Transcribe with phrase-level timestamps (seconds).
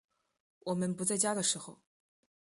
[0.61, 1.79] 我们不在家的时候